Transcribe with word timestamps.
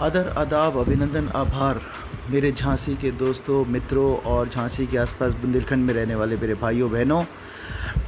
आदर, 0.00 0.28
आदाब, 0.38 0.76
अभिनंदन, 0.78 1.28
आभार। 1.28 1.80
मेरे 2.30 2.50
झांसी 2.52 2.94
के 2.96 3.10
दोस्तों, 3.12 3.64
मित्रों 3.64 4.16
और 4.26 4.48
झांसी 4.48 4.86
के 4.86 4.98
आसपास 4.98 5.32
बुंदेलखंड 5.32 5.86
में 5.86 5.92
रहने 5.94 6.14
वाले 6.14 6.36
मेरे 6.36 6.54
भाइयों, 6.54 6.90
बहनों, 6.90 7.22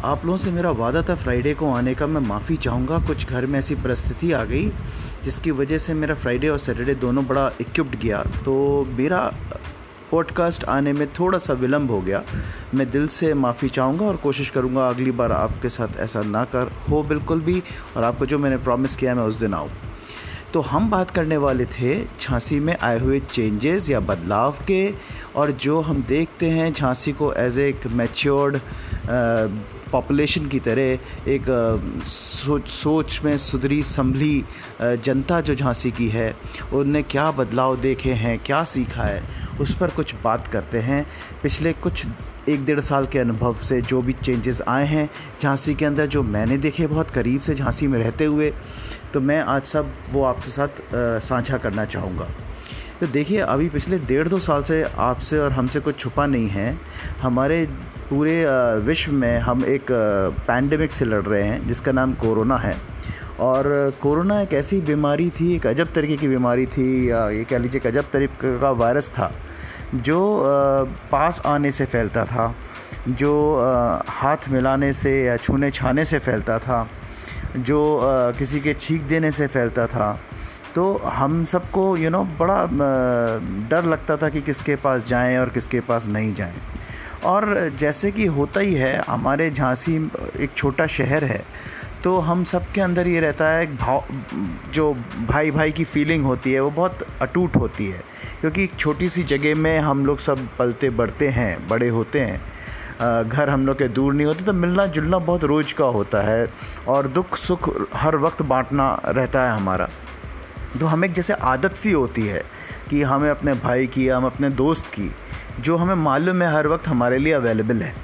आप 0.04 0.24
लोगों 0.24 0.36
से 0.38 0.50
मेरा 0.50 0.70
वादा 0.70 1.02
था 1.02 1.14
फ्राइडे 1.14 1.54
को 1.54 1.72
आने 1.72 1.94
का। 1.94 2.06
मैं 2.06 2.20
माफ़ी 2.20 2.56
चाहूँगा। 2.56 2.98
कुछ 2.98 3.28
घर 3.28 3.46
में 3.46 3.58
ऐसी 3.58 3.74
परिस्थिति 3.74 4.32
आ 4.32 4.44
गई 4.44 4.70
जिसकी 5.24 5.50
वजह 5.50 5.78
से 5.78 5.94
मेरा 5.94 6.14
फ्राइडे 6.14 6.48
और 6.48 6.58
सैटरडे 6.58 6.94
दोनों 6.94 7.26
बड़ा 7.26 7.50
इक्विप्ड 7.60 7.98
गया। 8.00 8.24
तो 8.44 8.56
मेरा 8.90 9.20
पॉडकास्ट 10.10 10.64
आने 10.64 10.92
में 10.92 11.06
थोड़ा 11.12 11.38
सा 11.38 11.52
विलम्ब 11.52 11.90
हो 11.90 12.00
गया। 12.00 12.24
मैं 12.74 12.90
दिल 12.90 13.08
से 13.08 13.34
माफ़ी 13.34 13.68
चाहूँगा 13.68 14.06
और 14.06 14.16
कोशिश 14.16 14.50
करूँगा 14.50 14.88
अगली 14.88 15.10
बार 15.10 15.32
आपके 15.32 15.68
साथ 15.68 16.00
ऐसा 16.00 16.22
ना 16.22 16.44
कर। 16.44 16.72
हो 16.90 17.02
बिल्कुल 17.02 17.40
भी। 17.40 17.62
और 17.96 18.04
आपको 18.04 18.26
जो 18.26 18.38
मैंने 18.38 18.56
प्रॉमिस 18.56 18.96
किया 18.96 19.14
मैं 19.14 19.22
उस 19.22 19.40
दिन 19.40 19.54
आऊँ। 19.54 19.70
तो 20.54 20.60
हम 20.60 20.88
बात 20.90 21.10
करने 21.10 21.36
वाले 21.36 21.64
थे 21.74 21.94
झांसी 22.20 22.58
में 22.60 22.76
आए 22.76 22.98
हुए 22.98 23.20
चेंजेस 23.32 23.88
या 23.90 24.00
बदलाव 24.00 24.56
के 24.68 24.82
और 25.36 25.50
जो 25.60 25.80
हम 25.80 26.02
देखते 26.08 26.50
हैं 26.50 26.72
झांसी 26.72 27.12
को 27.12 27.32
एज 27.34 27.58
एक 27.58 27.86
मैच्योर्ड 27.88 28.58
पॉपुलेशन 29.92 30.46
की 30.46 30.58
तरह, 30.60 30.82
एक 31.28 31.44
सोच 32.06 32.68
सोच 32.68 33.20
में 33.24 33.36
सुधरी, 33.36 33.82
संभली 33.82 34.44
जनता 34.80 35.40
जो 35.40 35.54
झांसी 35.54 35.90
की 35.90 36.08
है, 36.08 36.34
उनने 36.72 37.02
क्या 37.04 37.30
बदलाव 37.30 37.76
देखे 37.80 38.12
हैं, 38.12 38.38
क्या 38.38 38.62
सीखा 38.64 39.02
है, 39.02 39.22
उस 39.60 39.74
पर 39.78 39.90
कुछ 39.90 40.14
बात 40.24 40.46
करते 40.48 40.78
हैं। 40.80 41.04
पिछले 41.42 41.72
कुछ 41.74 42.04
एक 42.48 42.64
डेढ़ 42.64 42.80
साल 42.80 43.06
के 43.06 43.18
अनुभव 43.18 43.54
से 43.62 43.80
जो 43.82 44.00
भी 44.02 44.12
चेंजेस 44.14 44.62
आए 44.68 44.86
हैं, 44.86 45.08
झांसी 45.42 45.74
के 45.74 45.84
अंदर 45.84 46.06
जो 46.06 46.22
मैंने 46.22 46.58
देखे, 46.58 46.86
बहुत 46.86 47.10
करीब 47.10 47.40
से 47.40 47.54
झांसी 47.54 47.86
में 47.86 47.98
रहते 47.98 48.24
हुए 48.24 48.52
तो 49.12 49.20
मैं 49.20 49.40
आज 49.42 49.62
सब 49.64 49.92
वो 50.10 50.22
आपके 50.24 50.50
साथ 50.50 50.68
साझा 51.22 51.58
करना 51.58 51.84
चाहूँगा। 51.84 52.28
तो 53.02 53.06
देखिए, 53.06 53.38
अभी 53.40 53.68
पिछले 53.68 53.98
डेढ़ 53.98 54.28
दो 54.28 54.38
साल 54.38 54.62
से 54.62 54.82
आपसे 54.82 55.38
और 55.38 55.52
हमसे 55.52 55.80
कुछ 55.80 55.98
छुपा 55.98 56.26
नहीं 56.26 56.48
है। 56.48 56.76
हमारे 57.22 57.64
पूरे 58.10 58.34
विश्व 58.86 59.12
में 59.12 59.38
हम 59.38 59.64
एक 59.64 59.86
पैंडमिक 60.46 60.92
से 60.92 61.04
लड़ 61.04 61.22
रहे 61.22 61.42
हैं, 61.42 61.66
जिसका 61.66 61.92
नाम 61.92 62.12
कोरोना 62.14 62.56
है। 62.56 62.76
और 63.40 63.92
कोरोना 64.02 64.40
एक 64.42 64.52
ऐसी 64.54 64.80
बीमारी 64.80 65.28
थी, 65.30 65.54
एक 65.54 65.66
अजब 65.66 65.92
तरीके 65.92 66.16
की 66.16 66.28
बीमारी 66.28 66.66
थी, 66.66 67.10
या 67.10 67.28
ये 67.30 67.44
कह 67.44 67.58
लीजिए 67.58 67.80
एक 67.80 67.86
अजब 67.86 68.10
तरीके 68.12 68.58
का 68.60 68.70
वायरस 68.70 69.12
था, 69.12 69.30
जो 69.94 70.20
पास 71.12 71.42
आने 71.46 71.70
से 71.70 71.84
फैलता 71.84 72.24
था, 72.24 72.54
जो 73.08 73.34
हाथ 74.08 74.48
मिलाने 74.48 74.92
से 74.92 75.22
या 75.24 75.36
छूने 75.36 75.70
छाने 75.70 76.04
से 76.04 76.18
फैलता 76.18 76.58
था, 76.58 76.86
जो 77.58 78.00
किसी 78.38 78.60
के 78.60 78.74
छींक 78.74 79.02
देने 79.02 79.30
से 79.30 79.46
फैलता 79.46 79.86
था 79.86 80.18
तो 80.74 80.84
हम 81.06 81.44
सबको 81.44 81.96
यू 81.96 82.10
नो 82.10 82.22
बड़ा 82.38 82.64
डर 83.70 83.84
लगता 83.84 84.16
था 84.16 84.28
कि 84.28 84.40
किसके 84.40 84.76
पास 84.76 85.06
जाएँ 85.08 85.36
और 85.38 85.48
किसके 85.48 85.80
पास 85.80 86.06
नहीं 86.08 86.34
जाएँ। 86.34 86.54
और 87.24 87.70
जैसे 87.78 88.10
कि 88.12 88.26
होता 88.28 88.60
ही 88.60 88.74
है, 88.74 88.96
हमारे 89.08 89.50
झांसी 89.50 89.96
एक 90.40 90.50
छोटा 90.56 90.86
शहर 90.88 91.24
है 91.24 91.42
तो 92.04 92.16
हम 92.18 92.42
सब 92.44 92.64
के 92.74 92.80
अंदर 92.80 93.08
ये 93.08 93.20
रहता 93.20 93.48
है 93.48 93.66
भाव, 93.76 94.04
जो 94.74 94.92
भाई 95.28 95.50
भाई 95.50 95.72
की 95.72 95.84
फीलिंग 95.84 96.24
होती 96.24 96.52
है, 96.52 96.60
वो 96.60 96.70
बहुत 96.70 97.04
अटूट 97.22 97.56
होती 97.56 97.86
है। 97.86 98.00
क्योंकि 98.40 98.64
एक 98.64 98.74
छोटी 98.78 99.08
सी 99.08 99.22
जगह 99.24 99.54
में 99.54 99.78
हम 99.80 100.04
लोग 100.06 100.18
सब 100.18 100.38
पलते 100.58 100.90
बढ़ते 100.92 101.28
हैं, 101.28 101.68
बड़े 101.68 101.88
होते 101.88 102.20
हैं। 102.20 103.28
घर 103.28 103.50
हम 103.50 103.66
लोग 103.66 103.78
के 103.78 103.88
दूर 103.88 104.14
नहीं 104.14 104.26
होते 104.26 104.44
तो 104.44 104.52
मिलना 104.52 104.86
जुलना 104.88 105.18
बहुत 105.20 105.44
रोज 105.44 105.72
का 105.72 105.84
होता 105.86 106.22
है, 106.22 106.46
और 106.88 107.06
दुख 107.08 107.36
सुख 107.36 107.70
हर 107.94 108.16
वक्त 108.16 108.42
बांटना 108.44 108.90
रहता 109.06 109.42
है 109.42 109.56
हमारा। 109.56 109.88
तो 110.80 110.86
हमें 110.86 111.08
एक 111.08 111.14
जैसे 111.14 111.32
आदत 111.32 111.76
सी 111.76 111.92
होती 111.92 112.26
है 112.26 112.42
कि 112.90 113.02
हमें 113.02 113.28
अपने 113.30 113.54
भाई 113.54 113.86
की, 113.86 114.08
हम 114.08 114.26
अपने 114.26 114.50
दोस्त 114.50 114.86
की, 114.86 115.10
जो 115.60 115.76
हमें 115.76 115.94
मालूम 115.94 116.42
है 116.42 116.52
हर 116.54 116.68
वक्त 116.68 116.88
हमारे 116.88 117.18
लिए 117.18 117.32
अवेलेबल 117.32 117.82
है। 117.82 117.94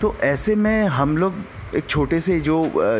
तो 0.00 0.14
ऐसे 0.22 0.54
में 0.56 0.86
हम 0.88 1.16
लोग 1.18 1.34
एक 1.76 1.86
छोटे 1.88 2.20
से 2.20 2.40
जो 2.40 2.56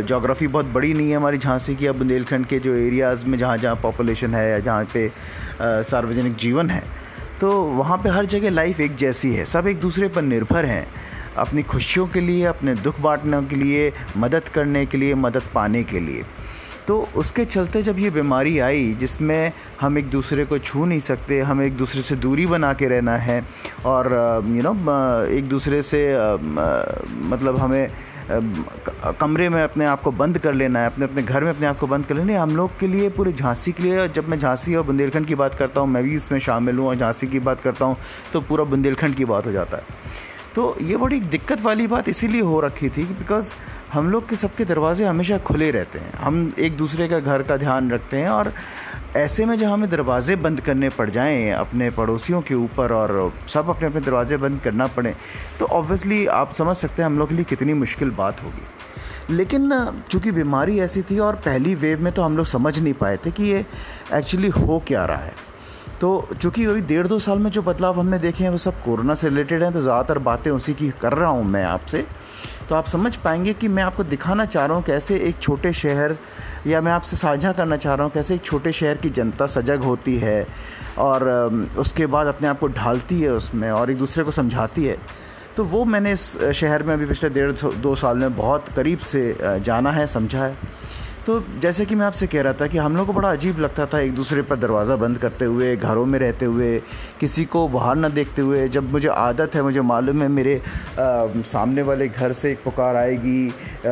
जोग्राफ़ी 0.08 0.46
बहुत 0.46 0.66
बड़ी 0.66 0.92
नहीं 0.94 1.10
है 1.10 1.16
हमारी 1.16 1.38
झांसी 1.38 1.74
की 1.76 1.86
या 1.86 1.92
बुंदेलखंड 1.92 2.46
के 2.46 2.58
जो 2.58 2.74
एरियाज़ 2.74 3.24
में 3.26 3.38
जहाँ 3.38 3.56
जहाँ 3.58 3.74
पॉपुलेशन 3.82 4.34
है 4.34 4.50
या 4.50 4.58
जहाँ 4.58 4.84
पे 4.94 5.10
सार्वजनिक 5.60 6.36
जीवन 6.36 6.70
है 6.70 6.82
तो 7.40 7.50
वहाँ 7.62 7.98
पे 7.98 8.08
हर 8.08 8.26
जगह 8.26 8.50
लाइफ 8.50 8.80
एक 8.80 8.96
जैसी 8.96 9.32
है। 9.34 9.44
सब 9.44 9.66
एक 9.66 9.80
दूसरे 9.80 10.08
पर 10.08 10.22
निर्भर 10.22 10.64
हैं 10.64 10.86
अपनी 11.36 11.62
खुशियों 11.62 12.06
के 12.06 12.20
लिए, 12.20 12.44
अपने 12.44 12.74
दुख 12.74 13.00
बांटने 13.00 13.42
के 13.42 13.56
लिए, 13.56 13.92
मदद 14.16 14.48
करने 14.48 14.84
के 14.86 14.98
लिए, 14.98 15.14
मदद 15.14 15.42
पाने 15.54 15.82
के 15.84 16.00
लिए। 16.00 16.22
तो 16.86 16.96
उसके 17.16 17.44
चलते 17.44 17.82
जब 17.82 17.98
ये 17.98 18.10
बीमारी 18.10 18.58
आई, 18.60 18.92
जिसमें 18.94 19.52
हम 19.80 19.98
एक 19.98 20.10
दूसरे 20.10 20.44
को 20.44 20.58
छू 20.60 20.84
नहीं 20.84 21.00
सकते, 21.00 21.40
हमें 21.42 21.64
एक 21.66 21.76
दूसरे 21.76 22.02
से 22.02 22.16
दूरी 22.16 22.46
बना 22.46 22.72
के 22.74 22.88
रहना 22.88 23.16
है, 23.18 23.44
और 23.84 24.12
यू 24.46 24.62
नो 24.62 24.72
एक 25.28 25.48
दूसरे 25.48 25.82
से 25.82 26.02
मतलब 27.26 27.58
हमें 27.58 27.90
कमरे 29.20 29.48
में 29.48 29.62
अपने 29.62 29.84
आप 29.84 30.02
को 30.02 30.10
बंद 30.12 30.38
कर 30.38 30.54
लेना 30.54 30.80
है, 30.80 30.86
अपने 30.86 31.04
अपने 31.04 31.22
घर 31.22 31.44
में 31.44 31.50
अपने 31.50 31.66
आप 31.66 31.78
को 31.78 31.86
बंद 31.86 32.06
कर 32.06 32.14
लेना 32.14 32.32
है। 32.32 32.38
हम 32.38 32.56
लोग 32.56 32.78
के 32.80 32.86
लिए 32.86 33.08
पूरे 33.10 33.32
झांसी 33.32 33.72
के 33.72 33.82
लिए, 33.82 34.06
जब 34.10 34.28
मैं 34.28 34.38
झांसी 34.38 34.74
और 34.74 34.84
बुंदेलखंड 34.84 35.26
की 35.26 35.34
बात 35.34 35.54
करता 35.54 35.80
हूँ, 35.80 35.88
मैं 35.88 36.02
भी 36.04 36.14
इसमें 36.14 36.38
शामिल 36.40 36.78
हूँ 36.78 36.88
और 36.88 36.96
झांसी 36.96 37.26
की 37.26 37.40
बात 37.40 37.60
करता 37.60 37.84
हूँ 37.84 37.96
तो 38.32 38.40
पूरा 38.40 38.64
बुंदेलखंड 38.66 39.14
की 39.14 39.24
बात 39.24 39.46
हो 39.46 39.52
जाता 39.52 39.76
है। 39.76 39.82
तो 40.54 40.76
ये 40.82 40.96
बड़ी 40.96 41.20
दिक्कत 41.20 41.60
वाली 41.60 41.86
बात 41.86 42.08
इसीलिए 42.08 42.40
हो 42.40 42.60
रखी 42.60 42.88
थी 42.88 43.04
बिकॉज़ 43.04 43.52
हम 43.92 44.10
लोग 44.10 44.28
के 44.28 44.36
सबके 44.36 44.64
दरवाजे 44.64 45.04
हमेशा 45.04 45.38
खुले 45.38 45.70
रहते 45.70 45.98
हैं। 45.98 46.12
हम 46.14 46.52
एक 46.58 46.76
दूसरे 46.76 47.08
का 47.08 47.18
घर 47.18 47.42
का 47.42 47.56
ध्यान 47.56 47.90
रखते 47.90 48.16
हैं 48.16 48.28
और 48.28 48.52
ऐसे 49.16 49.44
में 49.46 49.56
जब 49.58 49.68
हमें 49.68 49.88
दरवाज़े 49.90 50.36
बंद 50.36 50.60
करने 50.60 50.88
पड़ 50.88 51.08
जाएँ, 51.10 51.50
अपने 51.50 51.90
पड़ोसियों 51.90 52.40
के 52.40 52.54
ऊपर 52.54 52.92
और 52.92 53.32
सब 53.48 53.68
अपने 53.70 53.88
अपने 53.88 54.00
दरवाजे 54.00 54.36
बंद 54.36 54.60
करना 54.60 54.86
पड़े 54.86 55.14
तो 55.58 55.66
ऑब्वियसली 55.66 56.26
आप 56.26 56.52
समझ 56.52 56.76
सकते 56.76 57.02
हैं 57.02 57.06
हम 57.06 57.18
लोग 57.18 57.28
के 57.28 57.34
लिए 57.34 57.44
कितनी 57.44 57.74
मुश्किल 57.74 58.10
बात 58.10 58.42
होगी। 58.42 59.34
लेकिन 59.34 59.70
चूँकि 60.10 60.30
बीमारी 60.32 60.78
ऐसी 60.80 61.02
थी 61.02 61.18
और 61.18 61.36
पहली 61.36 61.74
वेव 61.74 62.02
में 62.02 62.12
तो 62.12 62.22
हम 62.22 62.36
लोग 62.36 62.46
समझ 62.46 62.78
नहीं 62.78 62.94
पाए 62.94 63.16
थे 63.16 63.30
कि 63.30 63.44
ये 63.44 63.64
एक्चुअली 64.14 64.48
हो 64.48 64.82
क्या 64.86 65.04
रहा 65.04 65.18
है। 65.18 65.34
तो 66.04 66.28
चूँकि 66.34 66.64
अभी 66.64 66.80
डेढ़ 66.82 67.06
दो 67.06 67.18
साल 67.18 67.38
में 67.38 67.50
जो 67.50 67.60
बदलाव 67.62 67.98
हमने 68.00 68.18
देखे 68.18 68.42
हैं, 68.44 68.50
वो 68.50 68.56
सब 68.56 68.82
कोरोना 68.84 69.14
से 69.14 69.28
रिलेटेड 69.28 69.62
हैं 69.62 69.72
तो 69.72 69.80
ज़्यादातर 69.80 70.18
बातें 70.20 70.50
उसी 70.50 70.74
की 70.74 70.88
कर 71.00 71.12
रहा 71.12 71.28
हूँ 71.28 71.44
मैं 71.44 71.62
आपसे। 71.64 72.04
तो 72.68 72.74
आप 72.74 72.86
समझ 72.86 73.14
पाएँगे 73.16 73.54
कि 73.54 73.68
मैं 73.68 73.82
आपको 73.82 74.04
दिखाना 74.04 74.44
चाह 74.46 74.66
रहा 74.66 74.76
हूँ 74.76 74.84
कैसे 74.84 75.16
एक 75.18 75.38
छोटे 75.40 75.72
शहर, 75.72 76.16
या 76.66 76.80
मैं 76.80 76.92
आपसे 76.92 77.16
साझा 77.16 77.52
करना 77.52 77.76
चाह 77.76 77.94
रहा 77.94 78.04
हूँ 78.04 78.12
कैसे 78.12 78.34
एक 78.34 78.44
छोटे 78.44 78.72
शहर 78.72 78.96
की 78.96 79.10
जनता 79.10 79.46
सजग 79.46 79.82
होती 79.82 80.16
है, 80.18 80.46
और 80.98 81.24
उसके 81.78 82.06
बाद 82.06 82.26
अपने 82.26 82.48
आप 82.48 82.58
को 82.60 82.68
ढालती 82.76 83.20
है 83.20 83.32
उसमें 83.32 83.70
और 83.70 83.90
एक 83.90 83.98
दूसरे 83.98 84.24
को 84.24 84.30
समझाती 84.32 84.84
है। 84.84 84.96
तो 85.56 85.64
वो 85.64 85.84
मैंने 85.86 86.12
इस 86.12 86.26
शहर 86.54 86.82
में 86.82 86.94
अभी 86.94 87.06
पिछले 87.06 87.30
डेढ़ 87.30 87.52
दो 87.80 87.94
साल 87.94 88.18
में 88.18 88.36
बहुत 88.36 88.68
करीब 88.76 88.98
से 89.00 89.36
जाना 89.40 89.92
है, 89.92 90.06
समझा 90.08 90.44
है। 90.44 90.56
तो 91.26 91.38
जैसे 91.60 91.84
कि 91.84 91.94
मैं 91.94 92.06
आपसे 92.06 92.26
कह 92.26 92.42
रहा 92.42 92.52
था 92.52 92.66
कि 92.66 92.78
हम 92.78 92.96
लोग 92.96 93.06
को 93.06 93.12
बड़ा 93.12 93.30
अजीब 93.32 93.58
लगता 93.58 93.84
था 93.86 93.98
एक 94.00 94.14
दूसरे 94.14 94.42
पर 94.42 94.56
दरवाज़ा 94.56 94.96
बंद 94.96 95.18
करते 95.18 95.44
हुए 95.44 95.76
घरों 95.76 96.04
में 96.06 96.18
रहते 96.18 96.44
हुए 96.44 96.78
किसी 97.20 97.44
को 97.44 97.66
बाहर 97.68 97.96
ना 97.96 98.08
देखते 98.08 98.42
हुए। 98.42 98.68
जब 98.68 98.90
मुझे 98.92 99.08
आदत 99.08 99.54
है 99.54 99.62
मुझे 99.62 99.80
मालूम 99.80 100.22
है 100.22 100.28
मेरे 100.28 100.56
आ, 100.56 100.62
सामने 101.52 101.82
वाले 101.82 102.08
घर 102.08 102.32
से 102.32 102.50
एक 102.52 102.62
पुकार 102.64 102.96
आएगी 102.96 103.48
आ, 103.48 103.90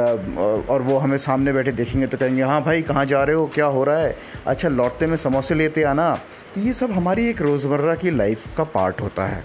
और 0.72 0.82
वो 0.82 0.98
हमें 0.98 1.16
सामने 1.18 1.52
बैठे 1.52 1.72
देखेंगे 1.72 2.06
तो 2.06 2.18
कहेंगे 2.18 2.42
हाँ 2.42 2.62
भाई 2.64 2.82
कहाँ 2.82 3.04
जा 3.04 3.22
रहे 3.24 3.36
हो? 3.36 3.46
क्या 3.46 3.66
हो 3.66 3.84
रहा 3.84 3.98
है? 3.98 4.16
अच्छा 4.46 4.68
लौटते 4.68 5.06
में 5.06 5.16
समोसे 5.16 5.54
लेते 5.54 5.82
आना। 5.82 6.14
तो 6.54 6.60
ये 6.60 6.72
सब 6.72 6.90
हमारी 6.90 7.28
एक 7.28 7.42
रोज़मर्रा 7.42 7.94
की 7.94 8.10
लाइफ 8.10 8.56
का 8.56 8.64
पार्ट 8.64 9.00
होता 9.00 9.26
है 9.26 9.44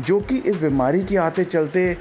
जो 0.00 0.20
कि 0.20 0.36
इस 0.36 0.56
बीमारी 0.56 1.02
के 1.04 1.16
आते 1.16 1.44
चलते 1.44 1.96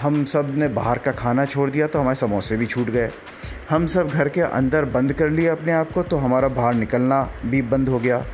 हम 0.00 0.24
सबने 0.24 0.68
बाहर 0.68 0.98
का 0.98 1.12
खाना 1.12 1.44
छोड़ 1.44 1.68
दिया 1.70 1.86
तो 1.86 1.98
हमारे 1.98 2.16
समोसे 2.16 2.56
भी 2.56 2.66
छूट 2.66 2.90
गए। 2.90 3.10
हम 3.70 3.86
सब 3.86 4.08
घर 4.08 4.28
के 4.28 4.40
अंदर 4.40 4.84
बंद 4.84 5.12
कर 5.12 5.28
लिए 5.30 5.48
अपने 5.48 5.72
आप 5.72 5.92
को 5.92 6.02
तो 6.02 6.16
हमारा 6.16 6.48
बाहर 6.48 6.74
निकलना 6.74 7.20
भी 7.46 7.62
बंद 7.64 7.88
हो 7.88 7.98
गया। 7.98 8.24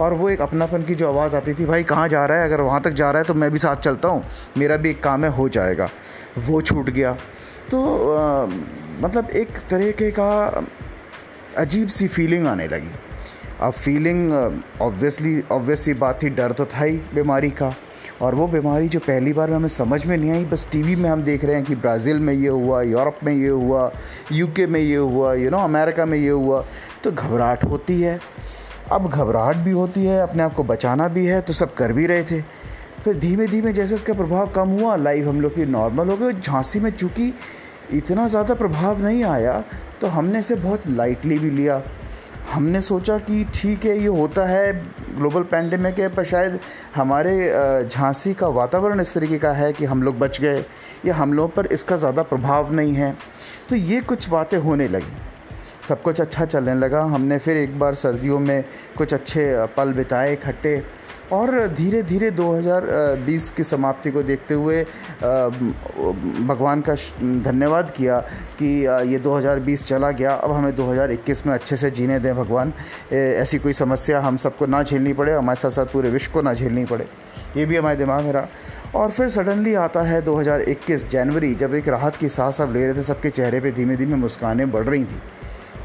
और 0.00 0.14
वो 0.14 0.28
एक 0.30 0.40
अपनापन 0.40 0.82
की 0.82 0.94
जो 0.94 1.08
आवाज़ 1.08 1.36
आती 1.36 1.54
थी 1.54 1.64
भाई 1.66 1.82
कहाँ 1.84 2.08
जा 2.08 2.24
रहा 2.26 2.38
है? 2.38 2.44
अगर 2.44 2.60
वहाँ 2.60 2.80
तक 2.82 2.90
जा 2.90 3.10
रहा 3.10 3.22
है 3.22 3.26
तो 3.26 3.34
मैं 3.34 3.50
भी 3.50 3.58
साथ 3.58 3.76
चलता 3.76 4.08
हूँ। 4.08 4.24
मेरा 4.58 4.76
भी 4.76 4.90
एक 4.90 5.02
काम 5.02 5.24
है 5.24 5.30
हो 5.30 5.48
जाएगा। 5.48 5.88
वो 6.38 6.60
छूट 6.60 6.90
गया। 6.90 7.12
तो 7.70 8.14
आ, 8.14 8.46
मतलब 9.00 9.30
एक 9.30 9.58
तरीके 9.70 10.10
का 10.10 10.66
अजीब 11.56 11.88
सी 11.88 12.08
फीलिंग 12.08 12.46
आने 12.46 12.66
लगी। 12.68 12.90
अब 13.60 13.72
फीलिंग 13.74 14.32
ऑब्वियसली 14.80 15.42
ऑब्वियसली 15.52 15.94
बात 15.94 16.22
थी 16.22 16.28
डर 16.30 16.52
तो 16.52 16.64
था 16.66 16.84
ही 16.84 16.96
बीमारी 17.14 17.50
का। 17.52 17.74
और 18.22 18.34
वो 18.34 18.46
बीमारी 18.48 18.88
जो 18.88 19.00
पहली 19.00 19.32
बार 19.32 19.50
में 19.50 19.56
हमें 19.56 19.68
समझ 19.70 20.04
में 20.06 20.16
नहीं 20.16 20.30
आई, 20.30 20.44
बस 20.44 20.66
टीवी 20.72 20.96
में 20.96 21.08
हम 21.10 21.22
देख 21.22 21.44
रहे 21.44 21.56
हैं 21.56 21.64
कि 21.64 21.74
ब्राज़ील 21.76 22.18
में 22.18 22.32
ये 22.34 22.48
हुआ, 22.48 22.82
यूरोप 22.82 23.18
में 23.24 23.32
ये 23.32 23.48
हुआ 23.48 23.90
यूके 24.32 24.66
में 24.66 24.80
ये 24.80 24.96
हुआ 24.96 25.34
यू 25.34 25.50
नो 25.50 25.58
अमेरिका 25.58 26.04
में 26.06 26.18
ये 26.18 26.28
हुआ 26.30 26.64
तो 27.04 27.12
घबराहट 27.12 27.64
होती 27.64 28.00
है। 28.00 28.18
अब 28.92 29.08
घबराहट 29.08 29.56
भी 29.56 29.70
होती 29.72 30.04
है, 30.04 30.20
अपने 30.20 30.42
आप 30.42 30.54
को 30.54 30.64
बचाना 30.64 31.08
भी 31.08 31.24
है 31.26 31.40
तो 31.40 31.52
सब 31.52 31.74
कर 31.74 31.92
भी 31.92 32.06
रहे 32.06 32.22
थे। 32.24 32.40
फिर 33.04 33.18
धीमे 33.18 33.46
धीमे 33.46 33.72
जैसे 33.72 33.94
इसका 33.94 34.14
प्रभाव 34.14 34.46
कम 34.52 34.68
हुआ 34.80 34.96
लाइफ 34.96 35.26
हम 35.26 35.40
लोग 35.40 35.54
की 35.54 35.66
नॉर्मल 35.68 36.08
हो 36.08 36.16
गई 36.16 36.32
झांसी 36.34 36.80
में 36.80 36.90
चूँकि 36.90 37.32
इतना 37.92 38.26
ज़्यादा 38.28 38.54
प्रभाव 38.54 39.02
नहीं 39.02 39.22
आया 39.24 39.62
तो 40.00 40.06
हमने 40.08 40.38
इसे 40.38 40.54
बहुत 40.56 40.86
लाइटली 40.88 41.38
भी 41.38 41.50
लिया। 41.50 41.82
हमने 42.50 42.80
सोचा 42.82 43.16
कि 43.18 43.44
ठीक 43.54 43.84
है, 43.84 43.96
ये 43.98 44.06
होता 44.06 44.44
है 44.46 44.72
ग्लोबल 45.16 45.42
पैंडमिक 45.42 45.98
है, 45.98 46.08
पर 46.08 46.24
शायद 46.24 46.58
हमारे 46.94 47.34
झांसी 47.84 48.32
का 48.34 48.48
वातावरण 48.48 49.00
इस 49.00 49.14
तरीके 49.14 49.38
का 49.38 49.52
है 49.52 49.72
कि 49.72 49.84
हम 49.84 50.02
लोग 50.02 50.18
बच 50.18 50.40
गए 50.40 50.64
या 51.06 51.14
हम 51.14 51.32
लोगों 51.32 51.48
पर 51.48 51.66
इसका 51.66 51.96
ज़्यादा 51.96 52.22
प्रभाव 52.22 52.72
नहीं 52.72 52.94
है। 52.94 53.14
तो 53.68 53.76
ये 53.76 54.00
कुछ 54.02 54.28
बातें 54.28 54.58
होने 54.58 54.88
लगी। 54.88 55.12
सब 55.88 56.02
कुछ 56.02 56.20
अच्छा 56.20 56.44
चलने 56.44 56.74
लगा। 56.74 57.02
हमने 57.04 57.38
फिर 57.38 57.56
एक 57.56 57.78
बार 57.78 57.94
सर्दियों 57.94 58.38
में 58.38 58.64
कुछ 58.98 59.14
अच्छे 59.14 59.66
पल 59.76 59.92
बिताए 59.92 60.32
इकट्ठे। 60.32 60.82
और 61.32 61.66
धीरे 61.68 62.02
धीरे 62.02 62.30
2020 62.30 63.48
की 63.56 63.64
समाप्ति 63.64 64.10
को 64.10 64.22
देखते 64.22 64.54
हुए 64.54 64.82
भगवान 66.46 66.80
का 66.88 66.94
धन्यवाद 67.44 67.90
किया 67.90 68.18
कि 68.58 68.66
ये 69.12 69.18
2020 69.18 69.86
चला 69.86 70.10
गया। 70.10 70.34
अब 70.34 70.52
हमें 70.52 70.74
2021 70.76 71.46
में 71.46 71.54
अच्छे 71.54 71.76
से 71.76 71.90
जीने 71.90 72.18
दें 72.20 72.34
भगवान। 72.36 72.72
ऐसी 73.12 73.58
कोई 73.58 73.72
समस्या 73.72 74.20
हम 74.20 74.36
सबको 74.36 74.66
ना 74.66 74.82
झेलनी 74.82 75.12
पड़े, 75.12 75.32
हमारे 75.32 75.60
साथ 75.60 75.70
साथ 75.70 75.86
पूरे 75.86 76.10
विश्व 76.10 76.32
को 76.32 76.42
ना 76.42 76.54
झेलनी 76.54 76.84
पड़े। 76.84 77.06
ये 77.56 77.66
भी 77.66 77.76
हमारे 77.76 77.96
दिमाग 77.96 78.24
में 78.24 78.32
रहा। 78.32 78.46
और 78.94 79.10
फिर 79.10 79.28
सडनली 79.28 79.74
आता 79.74 80.02
है 80.02 80.22
2021 80.22 81.08
जनवरी, 81.08 81.54
जब 81.54 81.74
एक 81.74 81.88
राहत 81.88 82.16
की 82.16 82.28
सांस 82.28 82.60
अब 82.60 82.72
ले 82.72 82.86
रहे 82.86 82.96
थे, 82.96 83.02
सबके 83.02 83.30
चेहरे 83.30 83.60
पे 83.60 83.70
धीमे 83.70 83.96
धीमे 83.96 84.16
मुस्कानें 84.16 84.70
बढ़ 84.70 84.84
रही 84.84 85.04
थी। 85.04 85.20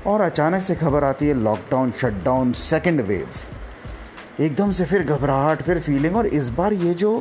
और 0.07 0.21
अचानक 0.21 0.61
से 0.61 0.75
खबर 0.75 1.03
आती 1.03 1.27
है 1.27 1.33
लॉकडाउन 1.33 1.91
शटडाउन 2.01 2.51
सेकेंड 2.53 3.01
वेव 3.01 3.27
एकदम 4.39 4.71
से 4.71 4.85
फिर 4.85 5.03
घबराहट, 5.03 5.61
फिर 5.61 5.79
फीलिंग 5.79 6.15
और 6.15 6.27
इस 6.27 6.49
बार 6.49 6.73
ये 6.73 6.93
जो 6.93 7.17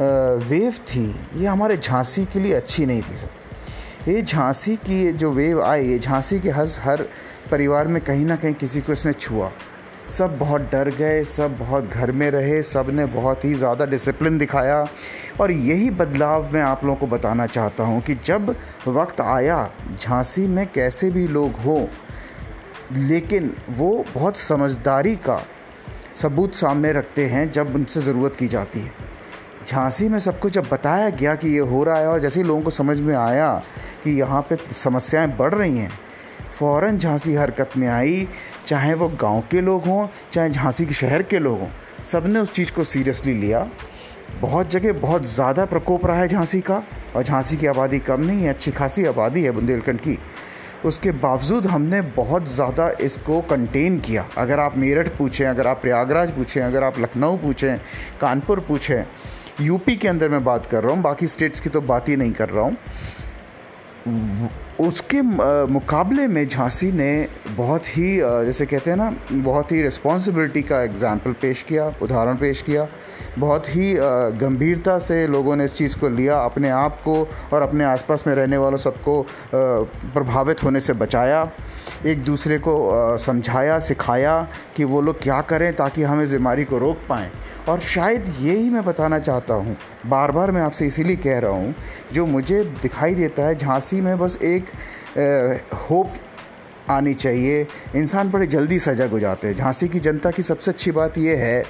वेव 0.00 0.72
थी, 0.88 1.04
ये 1.36 1.46
हमारे 1.46 1.76
झांसी 1.76 2.24
के 2.24 2.40
लिए 2.40 2.52
अच्छी 2.54 2.86
नहीं 2.86 3.02
थी 3.02 3.16
सर। 3.16 4.10
ये 4.10 4.22
झांसी 4.22 4.76
की 4.76 5.12
जो 5.12 5.30
वेव 5.32 5.62
आई, 5.62 5.86
ये 5.86 5.98
झांसी 5.98 6.38
के 6.40 6.50
हज 6.50 6.78
हर 6.82 7.02
परिवार 7.50 7.88
में 7.88 8.02
कहीं 8.04 8.24
ना 8.24 8.36
कहीं 8.36 8.54
किसी 8.54 8.80
को 8.80 8.92
इसने 8.92 9.12
छुआ। 9.12 9.50
सब 10.10 10.38
बहुत 10.38 10.60
डर 10.72 10.88
गए, 10.88 11.22
सब 11.24 11.56
बहुत 11.58 11.84
घर 11.84 12.12
में 12.12 12.30
रहे 12.30 12.62
सबने 12.62 13.04
बहुत 13.06 13.44
ही 13.44 13.52
ज़्यादा 13.54 13.84
डिसिप्लिन 13.84 14.38
दिखाया। 14.38 14.86
और 15.40 15.50
यही 15.50 15.90
बदलाव 15.90 16.52
मैं 16.52 16.62
आप 16.62 16.84
लोगों 16.84 16.96
को 16.96 17.06
बताना 17.06 17.46
चाहता 17.46 17.84
हूँ 17.84 18.00
कि 18.00 18.14
जब 18.24 18.54
वक्त 18.88 19.20
आया, 19.20 19.70
झांसी 20.00 20.46
में 20.46 20.66
कैसे 20.66 21.10
भी 21.10 21.26
लोग 21.28 21.56
हों, 21.56 21.86
लेकिन 22.92 23.54
वो 23.70 24.04
बहुत 24.14 24.36
समझदारी 24.36 25.16
का 25.16 25.40
सबूत 26.16 26.54
सामने 26.54 26.92
रखते 26.92 27.26
हैं 27.26 27.50
जब 27.50 27.74
उनसे 27.74 28.00
ज़रूरत 28.00 28.36
की 28.36 28.48
जाती 28.48 28.80
है। 28.80 28.92
झांसी 29.66 30.08
में 30.08 30.18
सबको 30.18 30.48
जब 30.50 30.68
बताया 30.72 31.08
गया 31.10 31.34
कि 31.34 31.48
ये 31.48 31.60
हो 31.60 31.82
रहा 31.84 31.98
है 31.98 32.08
और 32.08 32.18
जैसे 32.18 32.40
ही 32.40 32.46
लोगों 32.46 32.62
को 32.62 32.70
समझ 32.70 32.98
में 32.98 33.14
आया 33.14 33.52
कि 34.04 34.10
यहाँ 34.10 34.40
पे 34.42 34.56
समस्याएँ 34.74 35.28
बढ़ 35.36 35.54
रही 35.54 35.78
हैं 35.78 35.90
फ़ौर 36.58 36.90
झांसी 36.90 37.34
हरकत 37.34 37.76
में 37.76 37.88
आई, 37.88 38.26
चाहे 38.66 38.94
वो 38.94 39.08
गाँव 39.20 39.42
के 39.50 39.60
लोग 39.60 39.86
हों, 39.86 40.06
चाहे 40.32 40.50
झांसी 40.50 40.86
के 40.86 40.94
शहर 40.94 41.22
के 41.22 41.38
लोग 41.38 41.58
हों 41.60 41.68
सबने 42.04 42.38
उस 42.38 42.52
चीज़ 42.52 42.72
को 42.72 42.84
सीरियसली 42.84 43.34
लिया। 43.34 43.68
बहुत 44.40 44.70
जगह 44.70 44.92
बहुत 44.92 45.24
ज़्यादा 45.26 45.64
प्रकोप 45.66 46.06
रहा 46.06 46.18
है 46.18 46.28
झांसी 46.28 46.60
का, 46.60 46.82
और 47.16 47.22
झांसी 47.22 47.56
की 47.56 47.66
आबादी 47.66 47.98
कम 48.00 48.20
नहीं 48.20 48.42
है, 48.42 48.48
अच्छी 48.48 48.70
खासी 48.72 49.04
आबादी 49.06 49.42
है 49.42 49.50
बुंदेलखंड 49.50 50.00
की। 50.00 50.18
उसके 50.84 51.10
बावजूद 51.12 51.66
हमने 51.66 52.00
बहुत 52.16 52.48
ज़्यादा 52.48 52.88
इसको 53.00 53.40
कंटेन 53.40 53.98
किया। 54.00 54.26
अगर 54.38 54.60
आप 54.60 54.76
मेरठ 54.76 55.08
पूछें, 55.16 55.46
अगर 55.46 55.66
आप 55.66 55.80
प्रयागराज 55.82 56.32
पूछें, 56.32 56.60
अगर 56.62 56.84
आप 56.84 56.98
लखनऊ 56.98 57.36
पूछें, 57.36 57.78
कानपुर 58.20 58.60
पूछें, 58.60 59.04
यूपी 59.60 59.96
के 59.96 60.08
अंदर 60.08 60.28
मैं 60.28 60.42
बात 60.44 60.66
कर 60.66 60.82
रहा 60.82 60.94
हूँ, 60.94 61.02
बाकी 61.02 61.26
स्टेट्स 61.26 61.60
की 61.60 61.70
तो 61.70 61.80
बात 61.82 62.08
ही 62.08 62.16
नहीं 62.16 62.32
कर 62.32 62.48
रहा 62.48 62.64
हूँ। 62.64 62.76
उसके 64.80 65.20
मुकाबले 65.22 66.26
में 66.26 66.46
झांसी 66.48 66.90
ने 66.92 67.26
बहुत 67.48 67.86
ही 67.88 68.16
जैसे 68.16 68.66
कहते 68.66 68.90
हैं 68.90 68.96
ना, 68.96 69.12
बहुत 69.32 69.72
ही 69.72 69.82
रिस्पॉन्सिबिलिटी 69.82 70.62
का 70.62 70.82
एग्ज़ाम्पल 70.82 71.32
पेश 71.42 71.62
किया, 71.62 71.92
उदाहरण 72.02 72.36
पेश 72.36 72.62
किया। 72.62 72.86
बहुत 73.38 73.68
ही 73.68 73.92
गंभीरता 74.40 74.98
से 74.98 75.26
लोगों 75.26 75.56
ने 75.56 75.64
इस 75.64 75.76
चीज़ 75.76 75.96
को 75.98 76.08
लिया, 76.08 76.38
अपने 76.38 76.70
आप 76.70 77.00
को 77.04 77.16
और 77.52 77.62
अपने 77.62 77.84
आसपास 77.84 78.26
में 78.26 78.34
रहने 78.34 78.56
वालों 78.56 78.76
सबको 78.78 79.20
प्रभावित 79.54 80.62
होने 80.64 80.80
से 80.80 80.92
बचाया, 80.94 81.50
एक 82.06 82.24
दूसरे 82.24 82.58
को 82.58 83.16
समझाया, 83.18 83.78
सिखाया 83.78 84.40
कि 84.76 84.84
वो 84.84 85.00
लोग 85.02 85.22
क्या 85.22 85.40
करें 85.42 85.72
ताकि 85.76 86.02
हम 86.02 86.22
इस 86.22 86.32
बीमारी 86.32 86.64
को 86.64 86.78
रोक 86.78 86.98
पाएँ। 87.08 87.30
और 87.68 87.80
शायद 87.80 88.24
यही 88.40 88.68
मैं 88.70 88.84
बताना 88.84 89.18
चाहता 89.18 89.54
हूँ, 89.54 89.76
बार 90.06 90.30
बार 90.32 90.50
मैं 90.52 90.62
आपसे 90.62 90.86
इसीलिए 90.86 91.16
कह 91.16 91.38
रहा 91.38 91.50
हूँ, 91.50 91.74
जो 92.12 92.26
मुझे 92.26 92.62
दिखाई 92.82 93.14
देता 93.14 93.46
है, 93.46 93.54
झांसी 93.54 94.00
में 94.00 94.18
बस 94.18 94.38
एक 94.44 94.63
होप 95.80 96.14
आनी 96.90 97.12
चाहिए। 97.14 97.66
इंसान 97.96 98.30
बड़े 98.30 98.46
जल्दी 98.46 98.78
सजग 98.78 99.10
हो 99.10 99.18
जाते 99.18 99.48
हैं। 99.48 99.54
झांसी 99.54 99.88
की 99.88 100.00
जनता 100.00 100.30
की 100.30 100.42
सबसे 100.42 100.70
अच्छी 100.70 100.90
बात 100.90 101.16
यह 101.18 101.38
है 101.38 101.62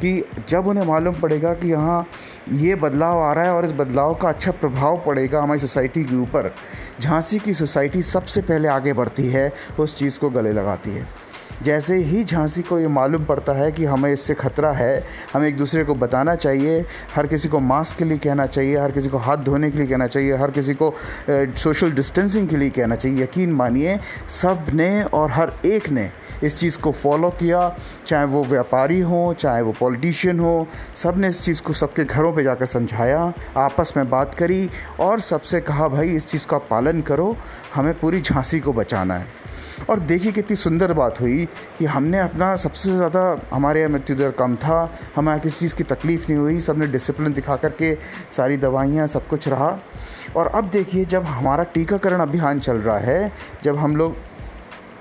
कि 0.00 0.24
जब 0.48 0.66
उन्हें 0.66 0.84
मालूम 0.84 1.14
पड़ेगा 1.14 1.52
कि 1.54 1.70
यहाँ 1.70 2.06
ये 2.52 2.74
बदलाव 2.74 3.22
आ 3.22 3.32
रहा 3.32 3.44
है 3.44 3.54
और 3.54 3.64
इस 3.64 3.72
बदलाव 3.72 4.14
का 4.14 4.28
अच्छा 4.28 4.50
प्रभाव 4.50 5.02
पड़ेगा 5.06 5.42
हमारी 5.42 5.60
सोसाइटी 5.60 6.04
के 6.04 6.16
ऊपर, 6.16 6.54
झांसी 7.00 7.38
की 7.38 7.54
सोसाइटी 7.54 8.02
सबसे 8.02 8.42
पहले 8.42 8.68
आगे 8.68 8.92
बढ़ती 8.92 9.26
है, 9.26 9.52
उस 9.78 9.98
चीज़ 9.98 10.18
को 10.18 10.30
गले 10.30 10.52
लगाती 10.52 10.90
है। 10.90 11.06
जैसे 11.62 11.96
ही 11.96 12.22
झांसी 12.24 12.62
को 12.62 12.78
ये 12.78 12.88
मालूम 12.88 13.24
पड़ता 13.24 13.52
है 13.52 13.70
कि 13.72 13.84
हमें 13.84 14.10
इससे 14.12 14.34
ख़तरा 14.34 14.70
है, 14.72 15.02
हमें 15.32 15.46
एक 15.48 15.56
दूसरे 15.56 15.84
को 15.84 15.94
बताना 15.94 16.34
चाहिए। 16.34 16.84
हर 17.14 17.26
किसी 17.26 17.48
को 17.48 17.58
मास्क 17.60 17.96
के 17.96 18.04
लिए 18.04 18.18
कहना 18.18 18.46
चाहिए, 18.46 18.76
हर 18.76 18.92
किसी 18.92 19.08
को 19.08 19.18
हाथ 19.18 19.36
धोने 19.36 19.70
के 19.70 19.78
लिए 19.78 19.86
कहना 19.86 20.06
चाहिए, 20.06 20.36
हर 20.36 20.50
किसी 20.50 20.74
को 20.74 20.94
सोशल 21.30 21.92
डिस्टेंसिंग 21.92 22.48
के 22.48 22.56
लिए 22.56 22.70
कहना 22.70 22.94
चाहिए। 22.94 23.22
यकीन 23.22 23.52
मानिए, 23.52 23.98
सबने 24.40 25.02
और 25.02 25.30
हर 25.30 25.52
एक 25.66 25.88
ने 25.88 26.10
इस 26.44 26.58
चीज़ 26.58 26.78
को 26.78 26.92
फॉलो 26.92 27.30
किया। 27.30 27.76
चाहे 28.06 28.24
वो 28.24 28.42
व्यापारी 28.44 29.00
हो, 29.00 29.34
चाहे 29.38 29.62
वो 29.62 29.72
पॉलिटिशियन 29.80 30.40
हो, 30.40 30.66
सबने 30.96 31.28
इस 31.28 31.42
चीज़ 31.42 31.62
को 31.62 31.72
सबके 31.72 32.04
घरों 32.04 32.32
पे 32.32 32.42
जाकर 32.42 32.66
समझाया, 32.66 33.32
आपस 33.56 33.92
में 33.96 34.08
बात 34.10 34.34
करी 34.34 34.68
और 35.00 35.20
सबसे 35.20 35.60
कहा, 35.60 35.88
भाई, 35.88 36.08
इस 36.08 36.26
चीज़ 36.26 36.46
का 36.46 36.58
पालन 36.58 37.00
करो, 37.00 37.36
हमें 37.74 37.92
पूरी 37.98 38.20
झांसी 38.20 38.60
को 38.60 38.72
बचाना 38.72 39.14
है। 39.14 39.48
और 39.88 40.00
देखिए 40.00 40.32
कितनी 40.32 40.56
सुंदर 40.56 40.92
बात 40.92 41.20
हुई 41.20 41.44
कि 41.78 41.84
हमने 41.84 42.18
अपना 42.20 42.54
सबसे 42.56 42.94
ज़्यादा, 42.96 43.40
हमारे 43.52 43.80
यहाँ 43.80 43.92
मृत्यु 43.92 44.16
दर 44.16 44.30
कम 44.30 44.56
था, 44.56 44.90
हमें 45.16 45.40
किसी 45.40 45.58
चीज़ 45.58 45.74
की 45.76 45.84
तकलीफ़ 45.84 46.28
नहीं 46.28 46.38
हुई 46.38 46.60
सबने 46.60 46.86
डिसिप्लिन 46.86 47.32
दिखा 47.32 47.56
करके 47.56 47.96
सारी 48.32 48.56
दवाइयाँ, 48.56 49.06
सब 49.06 49.28
कुछ 49.28 49.48
रहा। 49.48 49.78
और 50.36 50.46
अब 50.46 50.68
देखिए 50.70 51.04
जब 51.04 51.24
हमारा 51.24 51.62
टीकाकरण 51.64 52.20
अभियान 52.20 52.60
चल 52.60 52.76
रहा 52.76 52.98
है, 52.98 53.32
जब 53.62 53.76
हम 53.76 53.96
लोग 53.96 54.16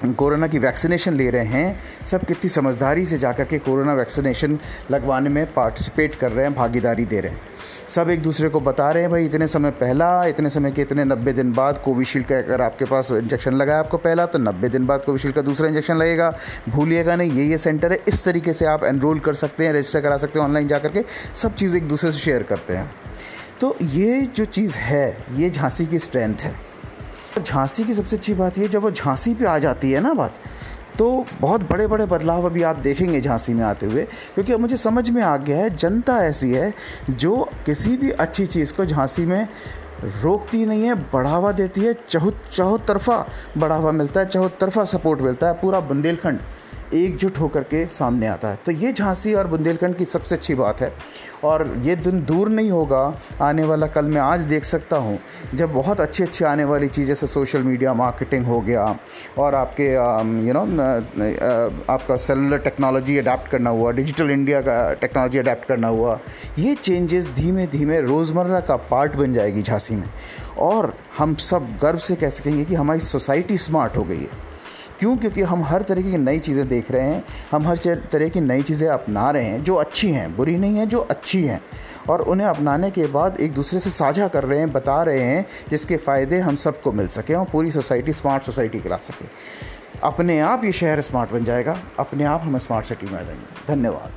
कोरोना 0.06 0.48
की 0.48 0.60
वैक्सीनेशन 0.60 1.14
ले 1.14 1.30
रहे 1.30 1.46
हैं। 1.46 1.80
सब 2.06 2.26
कितनी 2.26 2.50
समझदारी 2.50 3.06
से 3.06 3.18
जाकर 3.18 3.46
के 3.46 3.58
कोरोना 3.60 3.94
वैक्सीनेशन 3.94 4.60
लगवाने 4.92 5.30
में 5.30 5.54
पार्टिसिपेट 5.54 6.16
कर 6.16 6.32
रहे 6.32 6.46
हैं, 6.46 6.56
भागीदारी 6.56 7.06
दे 7.06 7.20
रहे 7.20 7.32
हैं। 7.32 7.42
सब 7.88 8.10
एक 8.10 8.22
दूसरे 8.22 8.50
को 8.50 8.62
बता 8.62 8.92
रहे 8.92 9.04
हैं, 9.04 9.12
भाई, 9.12 9.26
इतने 9.26 9.48
समय 9.48 9.72
पहला, 9.72 10.26
इतने 10.26 10.50
समय 10.50 10.72
के 10.72 10.82
इतने 10.82 11.04
नब्बे 11.04 11.34
दिन 11.34 11.54
बाद 11.54 11.82
कोविशील्ड 11.86 12.28
का 12.28 12.38
अगर 12.38 12.62
आपके 12.62 12.86
पास 12.86 13.12
इंजेक्शन 13.12 13.54
लगा 13.54 13.74
है 13.74 13.80
आपको 13.80 13.98
पहला 13.98 14.26
तो 14.26 14.40
नब्बे 14.40 14.70
दिन 14.70 14.86
बाद 14.86 15.02
कोविशील्ड 15.02 15.36
का 15.36 15.42
दूसरा 15.42 15.68
इंजेक्शन 15.68 15.98
लगेगा। 15.98 16.38
भूलिएगा 16.70 17.16
नहीं, 17.16 17.32
ये 17.32 17.44
ये 17.44 17.58
सेंटर 17.58 17.92
है, 17.92 18.00
इस 18.08 18.24
तरीके 18.24 18.54
से 18.54 18.66
आप 18.66 18.84
एनरोल 18.84 19.20
कर 19.20 19.34
सकते 19.34 19.66
हैं, 19.66 19.74
रजिस्टर 19.74 20.02
करा 20.02 20.18
सकते 20.18 20.40
हैं 20.40 20.46
ऑनलाइन 20.46 20.68
जा 20.68 20.80
करके 20.80 21.04
सब 21.36 21.56
चीज़ 21.56 21.78
एक 21.78 21.88
दूसरे 21.88 22.12
से 22.12 22.18
शेयर 22.18 22.44
करते 22.44 22.74
हैं। 22.74 22.92
तो 23.62 23.76
ये 23.82 24.22
जो 24.22 24.46
चीज़ 24.46 24.76
है, 24.76 25.26
ये 25.34 25.50
झांसी 25.50 25.86
की 25.86 26.00
स्ट्रेंथ 26.00 26.38
है। 26.40 26.69
झांसी 27.40 27.84
की 27.84 27.94
सबसे 27.94 28.18
अच्छी 28.18 28.34
बात 28.34 28.58
यह 28.58 28.68
जब 28.68 28.82
वो 28.82 28.92
झांसी 28.92 29.34
पे 29.34 29.46
आ 29.46 29.58
जाती 29.60 29.92
है 29.92 30.02
ना 30.02 30.14
बात 30.14 30.36
तो 30.98 31.26
बहुत 31.42 31.62
बड़े 31.70 31.86
बड़े 31.88 32.06
बदलाव 32.06 32.46
अभी 32.46 32.64
आप 32.64 32.76
देखेंगे 32.78 33.22
झांसी 33.22 33.54
में 33.54 33.64
आते 33.66 33.86
हुए, 33.86 34.04
क्योंकि 34.36 34.54
अब 34.54 34.60
मुझे 34.60 34.78
समझ 34.78 35.10
में 35.10 35.22
आ 35.24 35.36
गया 35.38 35.58
है, 35.58 35.70
जनता 35.70 36.18
ऐसी 36.26 36.52
है 36.52 36.74
जो 37.10 37.50
किसी 37.66 37.96
भी 37.98 38.12
अच्छी 38.12 38.46
चीज़ 38.46 38.74
को 38.74 38.86
झांसी 38.86 39.26
में 39.26 39.48
रोकती 40.22 40.66
नहीं 40.66 40.84
है, 40.84 40.96
बढ़ावा 41.14 41.52
देती 41.52 41.82
है 41.82 41.94
चहु 42.10 42.32
चौतरफा 42.54 43.26
बढ़ावा 43.58 43.92
मिलता 43.92 44.20
है 44.20 44.26
चौतरफा 44.26 44.84
सपोर्ट 44.86 45.22
मिलता 45.22 45.48
है, 45.48 45.54
पूरा 45.54 45.80
बुंदेलखंड। 45.80 46.40
एकजुट 46.94 47.38
होकर 47.40 47.64
के 47.64 47.86
सामने 47.88 48.28
आता 48.28 48.48
है। 48.48 48.60
तो 48.66 48.72
ये 48.72 48.92
झांसी 48.92 49.34
और 49.34 49.48
बुंदेलखंड 49.48 49.96
की 49.96 50.06
सबसे 50.06 50.36
अच्छी 50.36 50.56
बात 50.56 50.82
है। 50.82 50.92
और 51.44 51.68
ये 51.78 51.96
दिन 51.96 52.24
दूर 52.26 52.50
नहीं 52.50 52.72
होगा, 52.72 53.20
आने 53.42 53.64
वाला 53.64 53.88
कल 53.88 54.06
मैं 54.06 54.22
आज 54.22 54.42
देख 54.44 54.64
सकता 54.64 54.98
हूँ। 54.98 55.18
जब 55.56 55.74
बहुत 55.74 56.00
अच्छी 56.02 56.24
अच्छी 56.24 56.46
आने 56.46 56.64
वाली 56.64 56.88
चीज़, 56.88 57.08
जैसे 57.08 57.28
सोशल 57.28 57.64
मीडिया 57.64 57.94
मार्केटिंग 57.94 58.46
हो 58.46 58.60
गया, 58.62 58.84
और 59.38 59.56
आपके 59.56 59.88
यू 60.48 60.54
नो 60.54 60.62
आपका 61.90 62.16
सेलुलर 62.18 62.58
टेक्नोलॉजी 62.60 63.18
अडाप्ट 63.18 63.52
करना 63.52 63.70
हुआ 63.70 63.92
डिजिटल 63.92 64.32
इंडिया 64.32 64.62
का 64.62 64.94
टेक्नोलॉजी 64.96 65.40
अडाप्ट 65.40 65.68
करना 65.68 65.88
हुआ, 65.88 66.20
ये 66.60 66.76
चेंजेस 66.76 67.30
धीमे 67.36 67.68
धीमे 67.68 68.02
रोज़मर्रा 68.02 68.60
का 68.60 68.76
पार्ट 68.92 69.16
बन 69.16 69.34
जाएगी 69.34 69.62
झांसी 69.62 69.96
में। 69.96 70.10
और 70.60 70.94
हम 71.18 71.36
सब 71.36 71.68
गर्व 71.82 72.00
से 72.00 72.16
कह 72.16 72.30
सकेंगे 72.30 72.66
कि 72.66 72.76
हमारी 72.76 73.00
सोसाइटी 73.00 73.58
स्मार्ट 73.60 73.98
हो 73.98 74.04
गई 74.04 74.18
है। 74.18 74.48
क्यों? 75.00 75.18
क्योंकि 75.18 75.42
हम 75.42 75.64
हर 75.64 75.82
तरह 75.82 76.02
की 76.02 76.18
नई 76.18 76.40
चीज़ें 76.40 76.68
देख 76.68 76.92
रहे 76.92 77.04
हैं, 77.04 77.24
हम 77.52 77.68
हर 77.68 77.78
तरह 78.12 78.30
की 78.30 78.42
नई 78.42 78.62
चीज़ें 78.62 78.88
अपना 78.88 79.32
रहे 79.32 79.44
हैं, 79.44 79.64
जो 79.64 79.76
अच्छी 79.76 80.12
हैं, 80.12 80.36
बुरी 80.36 80.58
नहीं 80.58 80.78
हैं, 80.78 80.90
जो 80.90 81.00
अच्छी 81.00 81.44
हैं। 81.44 81.62
और 82.10 82.22
उन्हें 82.22 82.48
अपनाने 82.48 82.92
के 82.92 83.08
बाद 83.08 83.38
एक 83.42 83.54
दूसरे 83.54 83.80
से 83.80 83.90
साझा 83.90 84.28
कर 84.28 84.44
रहे 84.44 84.60
हैं, 84.60 84.72
बता 84.72 85.04
रहे 85.04 85.22
हैं, 85.22 85.46
जिसके 85.70 85.98
फ़ायदे 85.98 86.40
हम 86.40 86.56
सबको 86.56 86.92
मिल 86.92 87.08
सकें 87.08 87.36
और 87.36 87.46
पूरी 87.46 87.72
सोसाइटी, 87.72 88.14
स्मार्ट 88.14 88.44
सोसाइटी 88.44 88.80
करा 88.80 88.98
सके। 88.98 89.26
अपने 90.04 90.40
आप 90.40 90.64
ये 90.64 90.72
शहर 90.72 91.02
स्मार्ट 91.02 91.32
बन 91.32 91.44
जाएगा, 91.44 91.80
अपने 92.00 92.24
आप 92.24 92.42
हम 92.42 92.58
स्मार्ट 92.58 92.86
सिटी 92.86 93.06
में 93.06 93.20
आ 93.20 93.24
जाएँगे। 93.24 93.76
धन्यवाद। 93.76 94.12